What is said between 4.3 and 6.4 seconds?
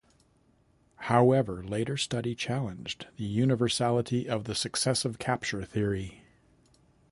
the successive capture theory.